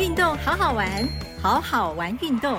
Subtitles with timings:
[0.00, 1.06] 运动好好玩，
[1.42, 2.58] 好好玩运动。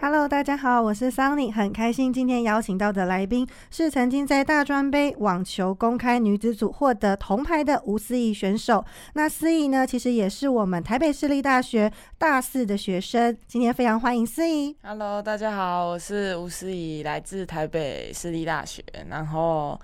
[0.00, 8.84] Hello，大家好，我是 Sunny，很开心今天邀请到的来宾是曾经在大专杯网球公开女子组获得铜牌的吴思怡选手。
[9.12, 13.38] 那思怡呢，其实也是我们台北市立大学大四的学生。
[13.46, 14.76] 今天非常欢迎思怡。
[14.82, 18.82] Hello，大家好，我是吴思怡，来自台北市立大学。
[19.08, 19.80] 然后，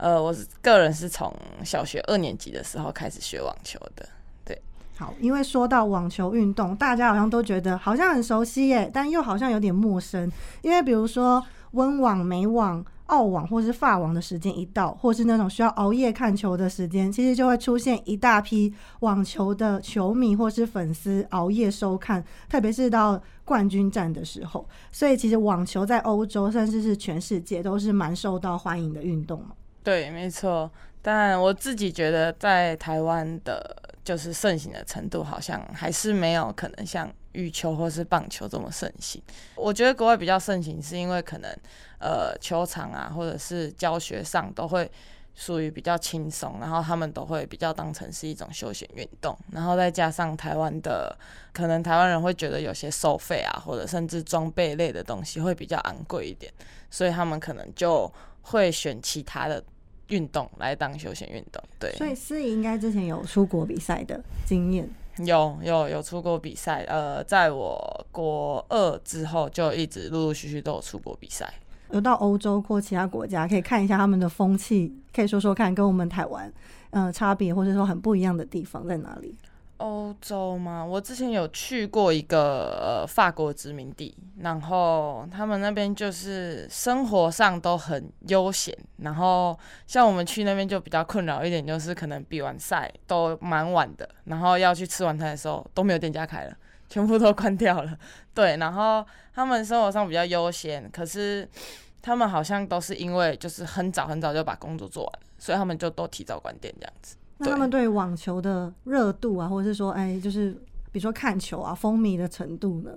[0.00, 1.30] 呃，我个人是从
[1.62, 4.08] 小学二年级的时候开始学网球的。
[4.46, 4.58] 对
[4.96, 10.32] 好，因为说到网球运动，大家好像都觉得好像很熟悉耶，但又好像有点陌生。
[10.62, 24.66] 因为比如说温网、美网、澳网或是法网的时间一到，或是那种需要熬夜看球的时间，其实就会出现一大批网球的球迷或是粉丝熬夜收看，特别是到冠军战的时候。
[24.90, 29.50] 所以其实网球在欧洲甚至是全世界都是蛮受到欢迎的运动嘛。
[29.82, 30.70] 对，没错。
[31.02, 33.76] 但我自己觉得在台湾的。
[34.02, 39.22] 就是盛行的程度好像还是没有可能像羽球或是棒球这么盛行。
[39.54, 41.56] 我觉得国外比较盛行，是因为可能
[42.00, 44.90] 呃球场啊，或者是教学上都会
[45.34, 49.38] 属于比较轻松，然后他们都会比较当成是一种休闲运动。
[49.52, 51.16] 然后再加上台湾的，
[51.52, 56.50] 可能台湾人会觉得有些收费啊，或者甚至装备类的东西会比较昂贵一点，
[56.90, 58.10] 所以他们可能就
[58.42, 59.62] 会选其他的。
[60.10, 61.92] 运动来当休闲运动，对。
[61.92, 66.84] 所以思怡应该之前有出国比赛的经验，有有有出国比赛。
[66.88, 71.54] 呃，在我国二之后，就一直陆陆续续都有出国比赛。
[71.92, 76.52] 有到欧洲或其他国家，可以看一下他们的风气，可以说说看，跟我们台湾
[76.90, 79.36] 嗯差别，或者说很不一样的地方在哪里。
[79.80, 80.84] 欧洲吗？
[80.84, 96.54] 我之前有去过一个呃法国殖民地，然后他们那边就是生活上都很悠闲，然后像我们去那边就比较困扰一点，就是可能比完赛都蛮晚的，然后要去吃晚餐的时候都没有店家开了，
[96.88, 97.98] 全部都关掉了。
[98.34, 99.04] 对，然后
[99.34, 101.48] 他们生活上比较悠闲，可是
[102.02, 107.16] 他们好像都是因为就是很早很早就把工作做完，所以他们就都提早关店这样子。
[107.40, 110.52] 那他们对网球的热度啊，或者是说，哎，就是
[110.92, 112.90] 比如说看球啊，风靡的程度呢？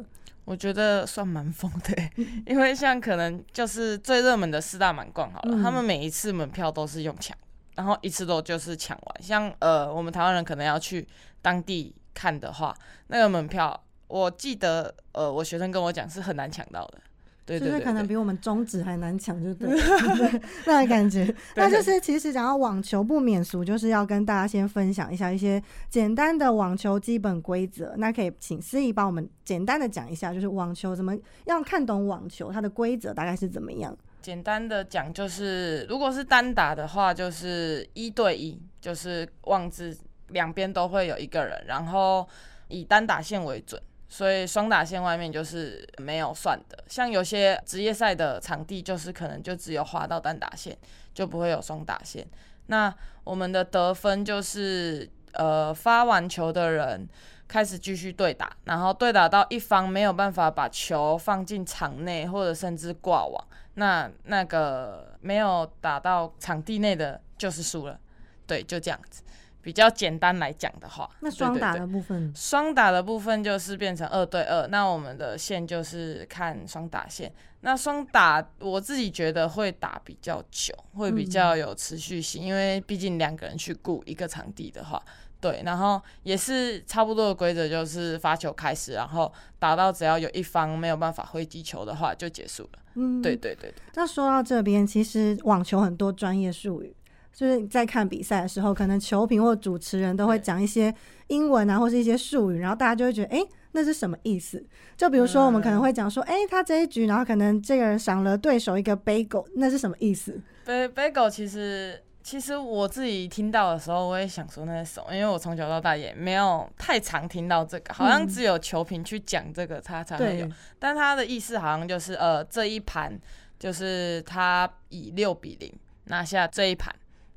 [0.46, 7.36] 我觉得算蛮疯的，因为像可能就是最热门的四大满贯好了，他们每一次门票都是用抢，
[7.76, 9.24] 然后一次都就是抢完。
[9.24, 11.08] 像呃，我们台湾人可能要去
[11.42, 12.76] 当地看的话，
[13.08, 17.00] 那个门票，我记得呃，我学生跟我讲是很难抢到的。
[17.46, 19.70] 就是可能比我们中指还难抢，就对，
[20.66, 21.34] 那感觉。
[21.56, 27.94] 那就是其实讲到网球不免俗，就是要跟大家先分享一下一些简单的网球基本规则。
[27.98, 31.14] 那可以请司仪帮我们简单的讲一下，就是网球怎么
[31.46, 33.96] 样看懂网球它的规则大概是怎么样？
[34.22, 39.98] 简单的讲就是，如果是单打的话，就是一对一，就是网子
[40.30, 42.26] 两边都会有一个人，然后
[42.70, 43.82] 以单打线为准。
[44.14, 50.78] 所以双打线外面就是没有算的，像有些职业赛的场地就是可能就只有滑到单打线，
[51.16, 52.24] 就不会有双打线。
[52.68, 52.94] 那
[53.24, 57.10] 我们的得分就是呃发完球的人
[57.48, 68.00] 开始继续对打，然后对打到一方没有办法把球放进场内或者甚至挂网，那那个没有打到场地内的就是输了。
[68.46, 69.24] 对，就这样子。
[69.64, 74.68] 比较简单来讲的话，那双打的部分，双打的部分就是变成二对二。
[74.68, 77.34] 那我们的线就是看双打线。
[77.62, 85.02] 那双打我自己觉得会打比较久，会比较有持续性，因为毕竟两个人去顾一个场地的话，
[85.40, 85.62] 对。
[85.64, 92.80] 然后也是差不多的规则，就是发球开始，然后打到只要有一方没有办法挥击球的话，就结束了。
[92.96, 93.74] 嗯，对对对。
[93.94, 96.94] 那说到这边，其实网球很多专业术语。
[97.34, 100.94] 就是你在看比赛的时候，可能球评或主持人都会讲一些
[101.28, 104.64] 英文啊，或是一些术语，然后大家就会觉得，哎，那是什么意思？
[104.96, 120.48] 就比如说，我们可能会讲说，哎，他这一局，然后可能这个人赏了对手一个 bagel，那是什么意思？bagel 其实，其实我自己听到的时候，我也想说那是什么，因为我从小到大也没有太常听到这个，好像只有球评去讲这个，他才会有。
[120.78, 123.20] 但他的意思好像就是，呃，这一盘
[123.58, 125.74] 就是他以六比零
[126.06, 126.94] 拿下这一盘。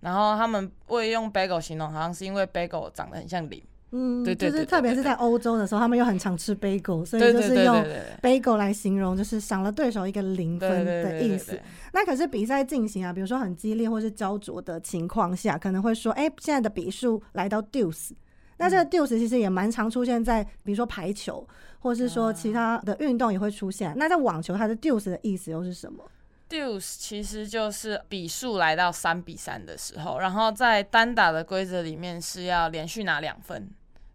[0.07, 3.61] 然后他们会用 bagel 形容，好像是因为 bagel 长得很像零。
[3.91, 7.85] 嗯，对对，就是特别是在欧洲的时候，他们又很常吃 bagel，所以就是用
[8.23, 11.59] bagel 来形容，就是赏了对手一个零分的意思。
[11.93, 18.13] 那可是比赛进行啊，比如说很激烈或是焦灼的情况下，可能会说，哎，现在的比数来到 deuce。
[18.59, 21.45] 那这个 deuce 其实也蛮常出现在，比如说排球，
[21.81, 23.93] 或是说其他的运动也会出现。
[23.97, 26.05] 那在网球，它的 deuce 的意思又是什么？
[26.49, 33.69] Duce 其实就是比数来到三比三的时候，然后在单打的规则里面是要连续拿两分，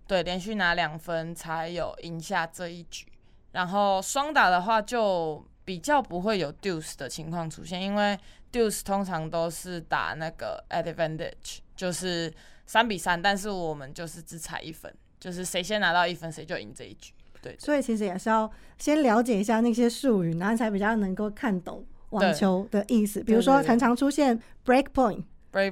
[0.08, 3.06] 对，连续拿两分才有赢下这一局。
[3.52, 8.18] 然后双打的话就比较不会有 Duce 的情况出现，因为
[8.50, 12.34] Duce 通常都是打那个 advantage，就是
[12.66, 17.14] 三比三，但是我们就是只踩一分，就是谁先拿到一分谁就赢这一局。
[17.42, 23.22] 对，所以其实也是要先了解一下那些术语，然后才比较能够看懂网球的意思。
[23.24, 25.24] 比如说，常常出现 break point。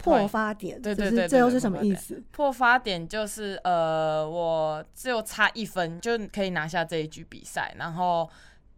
[0.03, 2.21] 破发点，对对对，这又是什么意思？
[2.33, 8.29] 破发点就是呃，我只有差一分就可以拿下这一局比赛，然后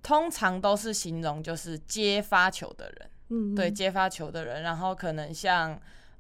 [0.04, 5.76] 通常都是形容就是接发球的人，嗯，对，接发球的人，然后可能像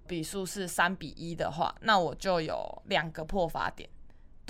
[0.07, 3.87] 比数是三比一的话，那我就有两个破发点。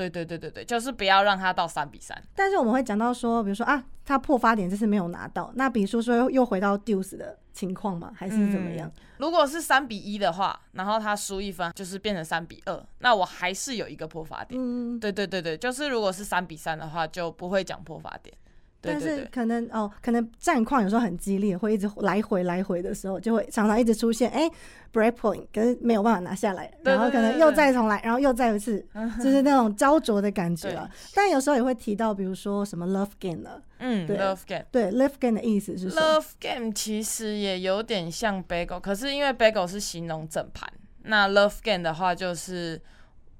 [0.09, 2.19] 对对对对对，就是不要让他到三比三。
[2.35, 8.11] 但是我们会讲到说，比如说啊，他破发点这次没有拿到，那比如说说又回到 deuce 的情况吗？
[8.15, 8.91] 还是怎么样？
[9.17, 14.59] 如果是三比一的话，然后他输一分，就是变成三比二，那我还是有一个破发点。
[14.59, 18.35] 嗯，对对对对，就是如果是三比三的话，就不会讲破发点。
[18.81, 24.49] 但是可能哦，可能战况有时候很激烈，会一直来回来回的时候，就会常常一直出现哎
[24.91, 28.83] ，break point，可是没有办法拿下来，然后可能又再重来，然后又再一次，
[29.23, 30.89] 就是那种焦灼的感觉了。
[31.13, 40.67] 但有时候也会提到，比如说什么 love game 了，嗯，love game，对，love game 的意思是 love game 其实也有点像 bagel，可是因为 bagel 是形容整盘，
[41.03, 42.81] 那 love game 的话就是。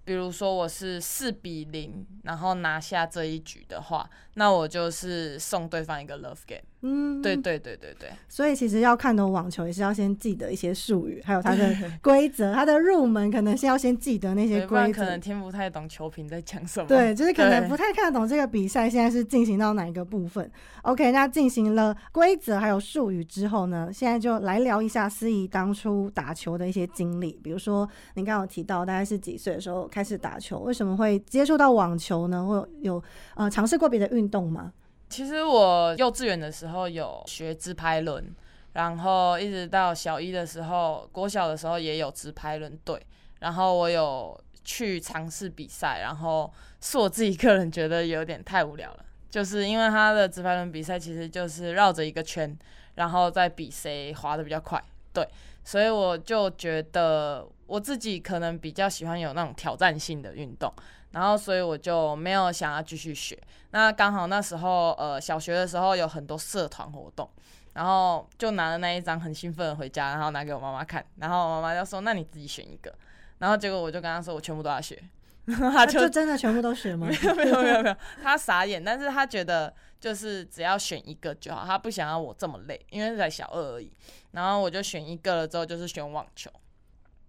[0.04, 6.64] 比如说我是四比零，然后拿下这一局的话，那我就是送对方一个 love game。
[6.84, 8.10] 嗯，对对对对对。
[8.28, 15.02] 所以其实要看懂网球，也是要先记得一些术语，还有它的 规则，它的入门可能是要先记得那些规则。
[15.02, 16.88] 可能听不太懂球评在讲什么。
[16.88, 20.50] 对，就是可能不太看得懂这个比赛现在是进行到哪一个部分。
[20.82, 27.40] OK，那进行了规则还有术语之后呢，现在就来聊一下司仪当初打球的一些经历。
[27.44, 32.44] 比如说，您刚刚有提到大概是几岁的时候开始打球，为什么会接触到网球呢？
[32.44, 33.02] 或有
[33.36, 34.72] 呃尝试过别的运动吗？
[35.12, 38.34] 其实我幼稚园的时候有学直拍轮，
[38.72, 43.06] 然后一直到小一的时候，国小的时候也有直拍轮队，
[43.40, 46.50] 然后我有去尝试比赛，然后
[46.80, 52.58] 是我自己个人觉得有点太无聊了，就是因为他的直拍轮比赛其实就是绕着一个圈，
[52.96, 54.82] 然后再比谁滑的比较快，
[55.12, 55.28] 对，
[55.66, 60.74] 所以我就觉得我自己可能比较喜欢有那种挑战性的运动。
[61.12, 63.38] 然后，所以我就没有想要继续学。
[63.72, 67.30] 那刚好那时候，呃，小学的时候有很多社团活动，
[67.74, 71.06] 然后就拿了那一张很兴奋的回家，然后拿给我妈妈看。
[71.18, 72.94] 然后我妈妈就说：“那你自己选一个。”
[73.40, 75.02] 然后结果我就跟她说：“我全部都要学。”
[75.48, 77.08] 他就真的全部都学吗？
[77.08, 78.82] 没有没有没有没有，他傻眼。
[78.82, 83.92] 但是他觉得就是只要选一个就好，他不想要我这么累，因为在小二而已。
[84.32, 86.50] 然后我就选一个了，之后就是选网球。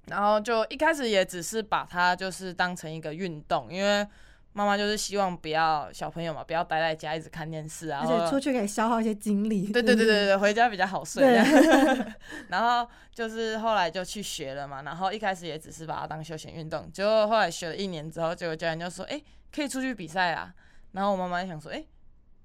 [0.06, 4.06] 然后就一开始也只是把它就是当成一个运动，因为
[4.52, 9.72] 妈妈就是希望不要小朋友嘛，不要待在家一直看电视啊，而且出去可以消耗一些精力。
[9.72, 11.25] 对对对对对，回家比较好睡。
[12.49, 19.22] 然后就是后来就去学了嘛，然后一开始也只是把它当休闲运动，结果后来学了一年之后，结果教练就说：“哎，
[19.55, 20.52] 可以出去比赛啊。”
[20.93, 21.84] 然后我妈妈想说：“哎。”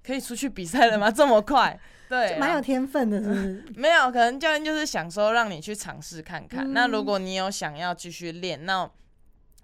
[0.00, 1.10] 可以出去比赛了吗？
[1.10, 1.78] 这么快？
[2.08, 3.64] 对，蛮有天分的，是不是？
[3.76, 6.72] 没有，可能教练就是想说让你去尝试看看。
[6.72, 8.90] 那如果你有想要继续练，那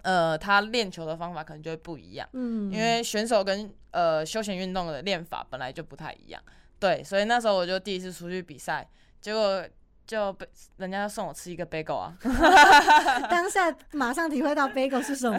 [0.02, 2.28] 呃，他练球的方法可能就会不一样。
[2.34, 6.42] 嗯，因为选手跟呃休闲运动的练法本来就不太一样。
[6.78, 8.86] 对，所以那时候我就第一次出去比赛，
[9.22, 9.64] 结果
[10.06, 12.14] 就被人家送我吃一个 bagel 啊，
[13.30, 15.38] 当下马上体会到 bagel 是什么，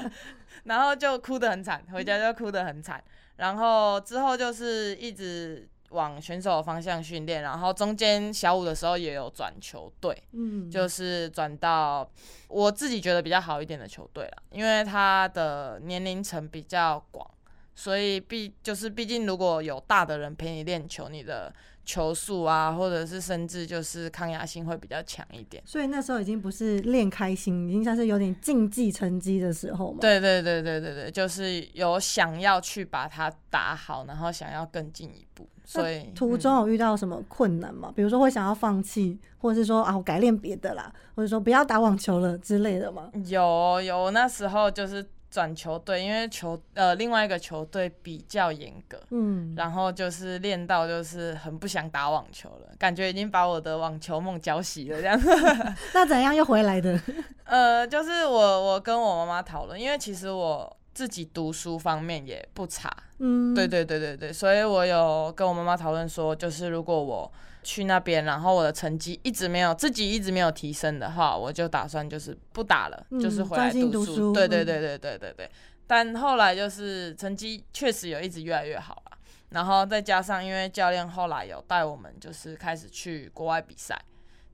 [0.64, 3.02] 然后就哭得很惨，回家就哭得很惨。
[3.36, 12.06] 然后之后就是一直往选手方向训练，然后中间小五的时候也有转球队，嗯，就是转到
[12.48, 17.26] 我自己觉得比较好一点的球队了，因为他的年龄层比较广，
[17.74, 21.52] 所以毕就是毕竟如果有大的人陪你练球，你的。
[21.86, 29.98] 球速啊，或者是甚至就是抗压性会比较强一点，所以那时候已经不是练开心，已经像是有点竞技成绩的时候嘛。
[30.00, 35.46] 对对对对对对，就是有想要去把它打好，然后想要更进一步。
[35.66, 37.92] 所以途中有遇到什么困难吗？
[37.94, 43.10] 比如说会想要放弃，或者是说啊我改练别的啦，或者说不要打网球了之类的吗？
[43.26, 45.06] 有有，那时候就是。
[45.34, 55.20] 转球队，因为球呃另外一个球队比较严格，嗯，然后就是练到就是很不想打网球了，感觉已经把我的网球梦浇熄了这样。
[55.92, 57.00] 那怎样又回来的？
[57.42, 67.30] 呃，就是我我跟我妈妈讨论，因为其实我自己读书方面也不差，嗯，对对对对对，所以我有跟我妈妈讨论说，就是如果我
[67.64, 74.32] 去那边，然后我的成绩一直没有自己一直没有提升的话，我就打算就是不打了，嗯就是回来读读书。
[74.32, 74.32] 嗯。
[74.32, 75.34] 对对对对对对。
[75.36, 75.50] 对。
[75.86, 79.18] 但后来就是成绩确实有一直越来越好了，
[79.50, 84.00] 然后再加上因为教练后来有带我们就是开始去国外比赛，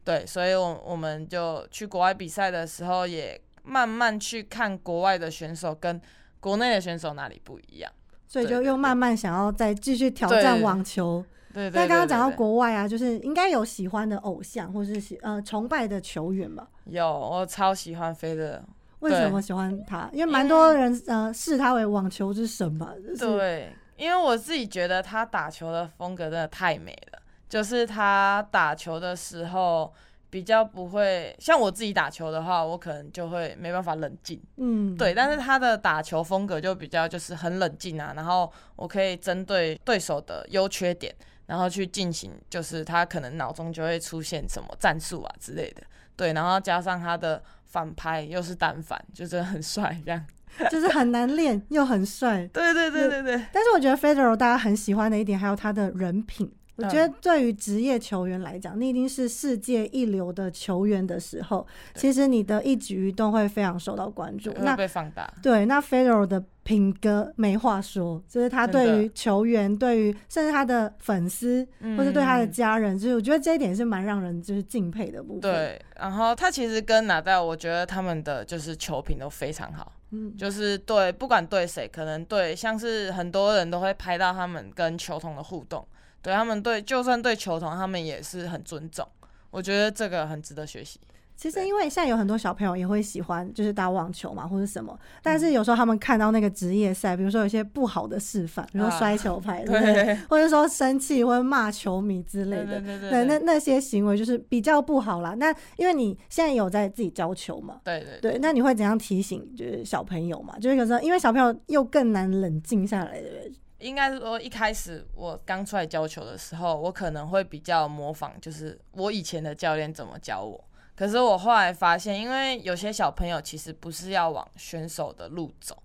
[0.04, 6.00] 对，所以我我们就去国外比赛的时候也慢慢去看国外的选手跟
[6.40, 7.92] 国内的选手哪里不一样。
[8.26, 11.24] 所以就又慢慢想要再继续挑对战网球。
[11.52, 16.68] 对对对那刚刚讲到国外啊，就是应该有喜欢的偶像或是喜呃崇拜的球员吧？
[16.84, 18.62] 有，我超喜欢飞的，
[19.00, 20.08] 为什么喜欢他？
[20.12, 22.94] 因为蛮多人呃视他为网球之神吧。
[23.04, 27.18] 就是、对，因为我自己觉得他打球的风格真的太美了，
[27.48, 29.92] 就是他打球的时候
[30.30, 41.14] 比较不会像我自己打球的话，我可能就会没办法冷静，嗯，对，但是他的打球风格就比较就是很冷静啊，然后我可以针对对手的优缺点，
[41.46, 45.82] 然后去进行，就是他可能脑中就会出现什么战术啊之类的，
[46.16, 50.24] 对，然后加上他的反拍又是单反，就真的很帅这样。
[50.68, 52.44] 就是很难练又很帅。
[52.48, 56.50] 对对对对对，但是我觉得 Federer 大家很喜欢的一点，还有他的人品。
[56.76, 64.52] 我觉嗯得对于职业球员来讲，你已经是世界一流的球员的时候，其实你的一举一动会非常受到关注。
[64.60, 65.30] 那被放大。
[65.42, 85.84] 对，那 Federer 的品格没话说，就是他对于球员，对于甚至他的粉丝，或是对他的嗯家人，就是我觉得这一点是蛮让人就是敬佩的部分。，对，然后他其实跟拿到，我觉得他们的就是球品都非常好，嗯，就是对不管对谁，可能对像是很多人都会拍到他们跟球童的互动，
[86.22, 89.06] 对他们对就算对球童，他们也是很尊重，
[89.50, 91.00] 我觉得这个很值得学习。
[91.36, 100.04] 其实因为现在有很多小朋友也会喜欢就是打网球嘛，或者什么，但嗯是有时候他们看到那个职业赛，比如说有些不好的示范，比如说啊摔球拍， 对不对？
[100.04, 102.78] 对或者说生气或者骂球迷之类的。
[102.78, 105.32] 对对对对，那那些行为就是比较不好啦。
[105.38, 110.58] 那因为你现在有在自己教球嘛，对对对，那你会怎样提醒就是小朋友嘛？
[110.58, 113.52] 就是有时候因为小朋友又更难冷静下来，对不对？
[113.80, 120.62] 应该是说一开始我刚出来教球的时候，我可能会比较模仿，就是我以前的教练怎么教我。
[120.94, 125.82] 可是我后来发现，因为有些小朋友其实不是要往选手的路走，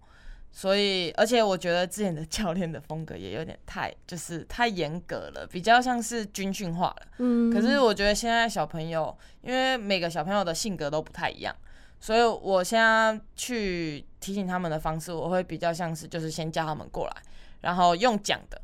[0.51, 7.07] 所以而且我觉得之前的教练的风格也有点太就是太严格了，比较像是军训化了。
[7.19, 11.55] 嗯，可是我觉得现在小朋友，因为每个小朋友的性格都不太一样，
[12.01, 17.13] 所以我现在去提醒他们的方式，我会比较像是就是先叫他们过来，
[17.65, 18.61] 然后用讲的，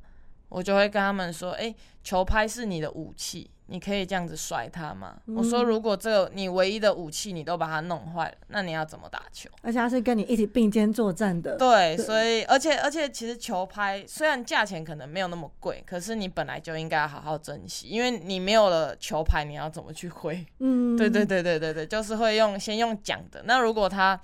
[0.47, 5.17] 我就会跟他们说，哎、球拍是你的武器，你可以这样子摔它吗？
[5.35, 9.49] 我说，嗯如果这个你唯一的武器你都把它弄坏了，那你要怎么打球？
[9.63, 20.45] 而且他是跟你一起并肩作战的，对，对所以而且而且其实球拍虽然价钱可能没有那么贵，可是你本来就应该好好珍惜，因为你没有了球拍，你要怎么去挥？
[20.59, 23.41] 嗯，对对对对对对，就是会用先用讲的。
[23.45, 24.19] 那如果他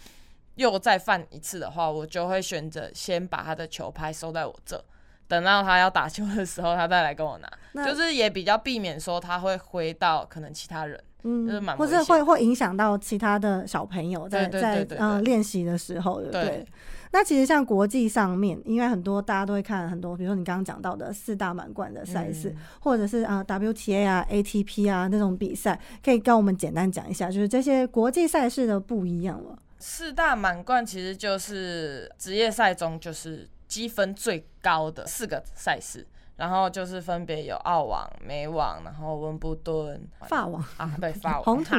[0.58, 4.84] 又再犯一次的话，我就会选择先把他的球拍收在我这，
[5.28, 10.98] 等到他要打球的时候，他再来跟我拿，就是也比较避免说他会挥到可能其他人。
[11.24, 16.44] 嗯就是嗯，或者蛮危险会会影响到其他的小朋友在在呃练习的时候，对不对？
[16.44, 16.68] 对
[17.12, 29.58] 那其实像国际上面，因为很多大家都会看很多，比如说你刚刚讲到的四大满贯的赛事，嗯或者是啊、呃 WTA 啊、ATP 啊那种比赛，可以跟我们简单讲一下，就是这些国际赛事的不一样了。
[29.79, 36.05] 四大满贯其实就是职业赛中就是积分最高的四个赛事，
[36.36, 41.75] 然后就是分别有澳网、美网，然后温布顿、法网啊，对 法网，红土，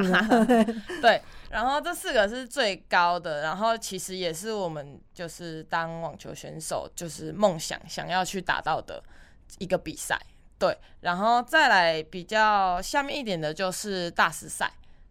[1.00, 9.02] 对，然后这四个是最高的，然后其实也是我们就是当网球选手就是梦想想要去达到的
[9.58, 10.18] 一个比赛。
[10.58, 14.68] 对，然后再来比较下面一点的就是大师赛，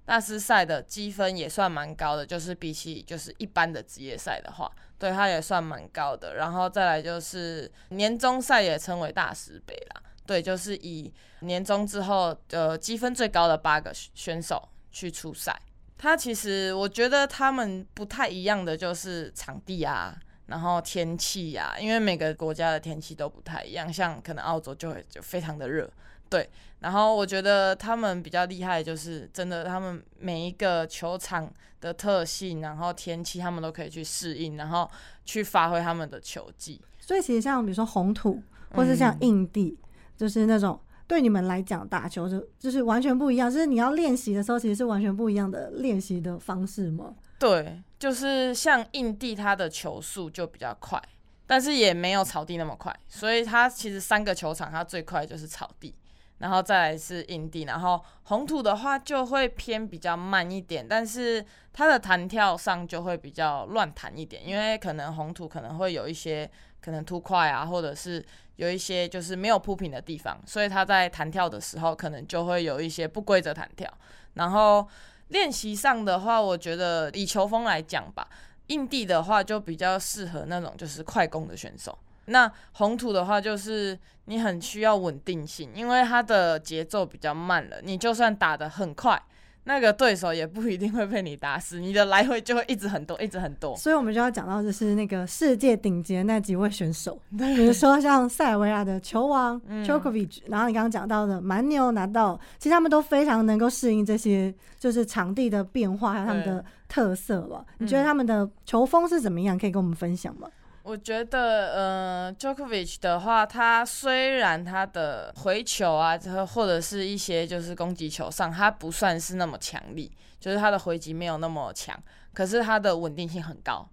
[0.07, 6.35] 大师赛的积分也算蛮高的，就是比起就是一般的职业赛的话，对它也算蛮高的。
[6.35, 15.53] 然后再来就是年终赛也称为大师杯啦，对，就是以年终之后呃积分最高的八个选手去出赛。
[15.97, 25.91] 它其实我觉得他们不太一样的就是场地啊，然后天气呀、因为每个国家的天气都不太一样，像可能澳洲就会就非常的热，
[26.29, 26.49] 对。
[26.79, 34.89] 然后我觉得他们比较厉害，就是真的他们每一个球场的特性，然后天气他们都可以去适应，然后
[35.25, 36.79] 去发挥他们的球技。
[36.99, 38.41] 所以其实像比如说红土，
[38.75, 39.75] 或是像嗯硬地，
[40.15, 47.15] 就是那种对你们来讲打球就就是完全不一样，就是你要练习的时候，其实是完全不一样的练习的方式吗？
[47.39, 51.01] 对，就是像硬地，它的球速就比较快，
[51.47, 55.95] 但是也没有草地那么快，所以它其实三个球场它最快就是草地，
[56.39, 68.23] 然后再来是硬地，然后红土的话就会偏比较慢一点，但是它的弹跳上就会比较乱弹一点，因为可能红土可能会有一些可能凸块啊，或者是
[68.57, 73.91] 有一些就是没有铺平的地方，所以它在弹跳的时候可能就会有一些不规则弹跳。
[74.35, 74.87] 然后
[75.29, 78.27] 练习上的话，我觉得以球风来讲吧，
[78.67, 81.97] 硬地的话就比较适合那种就是快攻的选手。
[82.27, 87.77] 那红土的话，就是你很需要稳定性，因为它的节奏比较慢了。
[87.83, 89.21] 你就算打得很快，
[89.63, 93.75] 那个对手也不一定会被你打死，你的来回就会一直很多，一直很多。
[93.75, 107.65] 所以我们就要讲到就是那个世界顶级的那几位选手， 比如说像塞尔维亚的球王 Djokovic，然后你刚刚讲到的蛮牛拿到，其实他们都非常能够适应这些就是场地的变化，还有他们的特色吧。
[107.77, 109.57] 你觉得他们的球风是怎么样？
[109.57, 110.49] 可以跟我们分享吗？
[110.87, 121.93] 我觉得，呃，Djokovic 的话，他虽然他的回球啊，或者是一些就是攻击球上，他不算是那么强力，就是他的回击没有那么强，
[122.33, 123.85] 可是他的稳定性很高。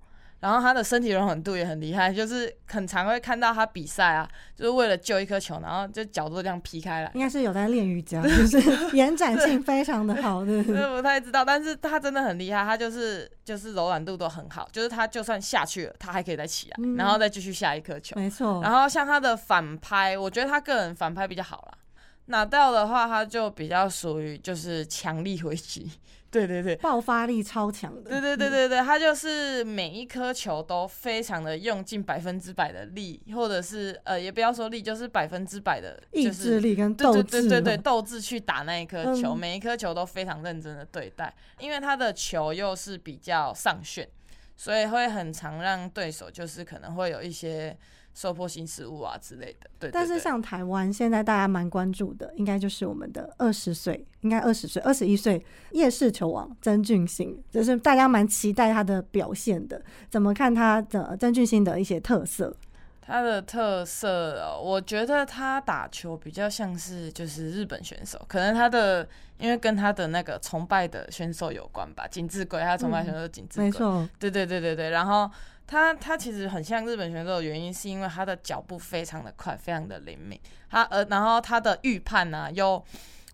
[0.45, 7.11] 然后他的身体柔软度也很厉害，就是很常会看到他比赛啊，就是为了救一颗球，然后就角度这样劈开来。
[7.15, 10.83] 应该是有在练瑜伽，就是延展性非常的好，对不对？
[10.95, 18.15] 不太知道，但是他真的很厉害，他就是就是柔软度都很好，就是他就算下去了，他还可以再起来，然后再继续下一颗球。
[18.17, 18.61] 没错。
[18.63, 21.79] 然后像他的反拍，我觉得他个人反拍比较好啦。
[22.27, 25.91] 拿到的话，他就比较属于就是强力回击。
[26.35, 28.11] 对对对，爆发力超强的。
[28.11, 37.23] 对对对对对，他就是每一颗球都非常的用尽百分之百的力，或者是呃，也不要说力，就是百分之百的意志力跟斗志。
[37.23, 44.09] 对对对对，斗志去打那一颗球，每一颗球都非常认真的对待，因为他的球又是比较上旋，
[44.57, 47.77] 所以会很常让对手就是可能会有一些。
[48.15, 49.91] 受迫性失误啊之类的，对。
[49.91, 59.83] 但是像台湾现在大家蛮关注的，应该就是我们的二十岁，应该二十岁、二十一岁夜市球王曾俊欣，就是大家蛮期待他的表现的。
[60.09, 62.57] 怎么看他的曾俊欣的一些特色？
[63.03, 69.07] 他的特色哦，我觉得他打球比较像是就是日本选手，可能他的
[69.39, 75.29] 因为跟他的那个崇拜的选手有关吧，景志圭，他崇拜选手景志贵，没错，对对对对对，然后。
[75.67, 80.39] 他他其实很像日本选手的原因，是因为他的脚步非常的快，非常的灵敏。
[80.71, 82.85] 他呃，然后他的预判呢，又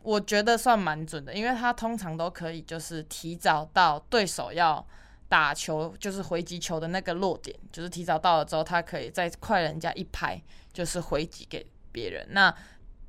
[0.02, 4.86] 我觉得算蛮准的，因为他通常都可以就是提早到对手要
[5.28, 10.40] 打球，就是回击球的那个落点，就是提早到了之后，他可以再快人家一拍，
[10.72, 12.24] 就是回击给别人。
[12.30, 12.54] 那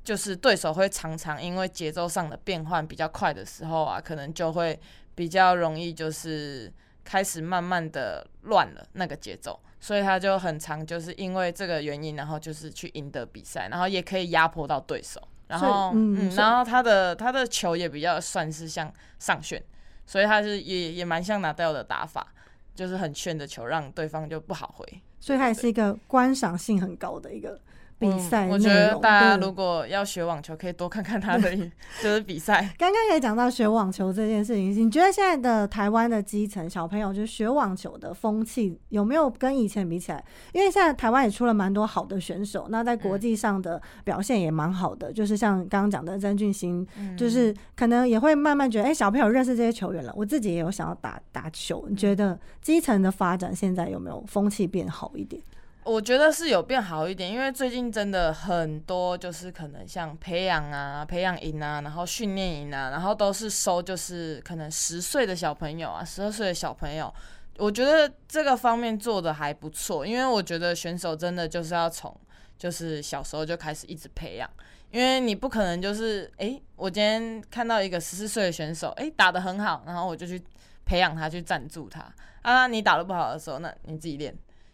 [0.02, 4.78] 就是对手会常常因为节奏上的变换比较快的时候啊，可能就会
[5.14, 6.72] 比较容易就是。
[7.04, 19.62] 开始慢慢的乱了那个节奏，所以他就很长，就是因为这个原因，然后就是去赢得比赛，然后也可以压迫到对手，然后嗯，然后他的他的球也比较算是像上旋，
[20.06, 22.32] 所以他是也也蛮像拿掉的打法，
[22.74, 27.60] 就是很炫的球，让对方就不好回，所以他也是一个观赏性很高的一个。
[28.02, 31.56] 比赛，我觉得大家如果要学网球，可以多看看他的
[32.02, 32.68] 就是比赛。
[32.76, 40.22] 刚刚也讲到学网球这件事情，你觉得现在的台湾的基层小朋友，就是学网球的风气有没有跟以前比起来？
[40.52, 45.12] 因为现在台湾也出了蛮多好的选手，那在国际上的表现也蛮好的。
[45.12, 46.86] 就是像刚刚讲的曾俊欣，
[47.16, 51.86] 就是可能也会慢慢觉得，哎，小朋友认识这些球员了，我自己也有想要打打球。
[51.88, 55.42] 你觉得基层的发展现在有没有风气变好一点？
[55.84, 67.12] 我觉得是有变好一点，因为最近真的很多，就是可能像培养啊、培养营啊，然后训练营啊，然后都是收就是可能十岁的小朋友啊、十二岁的小朋友。
[67.58, 72.16] 我觉得这个方面做的还不错，因为我觉得选手真的就是要从
[72.56, 74.48] 就是小时候就开始一直培养，
[74.92, 80.40] 因为你不可能就是哎，我今天看到一个十四岁的选手，哎，打的很好，然后我就去
[80.84, 82.10] 培养他，去赞助他
[82.42, 82.68] 啊。
[82.68, 84.32] 你打的不好的时候，那你自己练。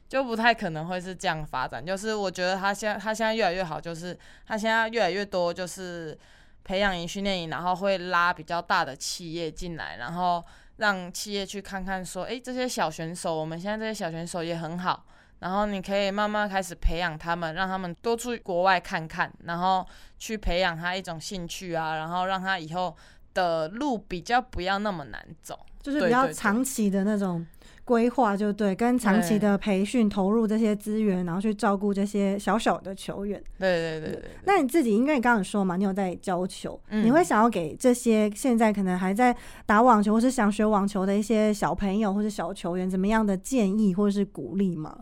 [0.09, 6.19] 就不太可能会是这样发展，就是我觉得他现在他现在越来越好，就是他现在越来越多就是
[6.65, 10.43] 培养营、训练营，然后会拉比较大的企业进来，然后
[10.79, 15.05] 让企业去看看说，哎，这些小选手，我们现在这些小选手也很好，
[15.41, 19.87] 然后你可以慢慢开始培养他们，让他们多出国外看看，然后
[20.19, 22.97] 去培养他一种兴趣啊，然后让他以后
[23.35, 27.47] 的路比较不要那么难走，就是比较长期的那种。
[27.89, 33.43] 规划就对，跟长期的培训投入这些资源，然后去照顾这些小小的球员。
[33.59, 34.31] 对对对对。
[34.45, 44.95] 那你自己，因为你刚刚说嘛，你有在教球，你会想要给这些现在可能还在打网球或是想学网球的一些小朋友或是小球员，怎么样的建议或者是鼓励吗？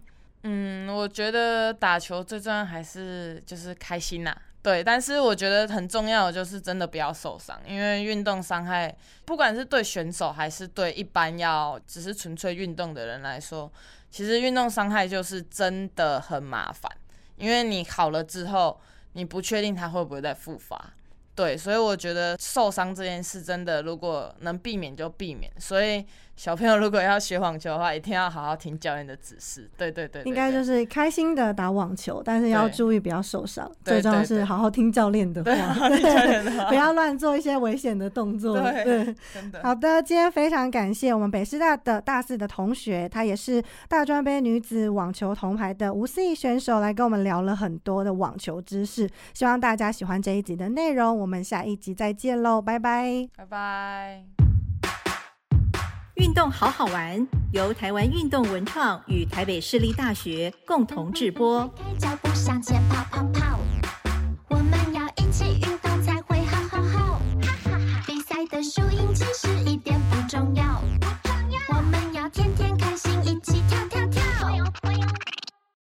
[0.45, 4.33] 嗯，我觉得打球最重要还是就是开心呐。
[4.67, 8.93] 对，但是我觉得很重要的就是真的不要受伤，因为运动伤害，
[9.25, 13.71] 不管是对选手还是对一般要只是纯粹运动的人来说，
[14.11, 16.91] 其实运动伤害就是真的很麻烦，
[17.37, 18.81] 因为你好了之后，
[19.13, 20.95] 你不确定它会不会再复发。
[21.37, 25.49] 对，所以我觉得受伤这件事真的，如果能避免就避免。
[25.61, 26.05] 所以
[26.37, 29.69] 小朋友如果要学网球的话，一定要好好听教练的指示。
[29.77, 33.71] 对对对，应该就是开心的打网球，但是要注意不要受伤。
[33.83, 35.89] 最重要是好好听教练的话，
[36.69, 38.61] 不要乱做一些危险的动作。
[38.61, 39.61] 对，真的。
[39.63, 49.09] 好的，今天非常感谢我们北师大的大四的同学，他也是大专杯女子网球铜牌的吴思怡选手，来跟我们聊了很多的网球知识。
[49.33, 51.19] 希望大家喜欢这一集的内容。
[51.19, 54.46] 我们下一集再见喽，拜拜，拜拜。
[56.17, 61.71] 运动好好玩，由台湾运动文创与台北市立大学共同制播。
[61.99, 63.59] 脚步向前跑跑跑，
[64.49, 67.21] 我们要一起运动才会好好好。
[68.07, 70.83] 比赛的输赢其实一点不重要。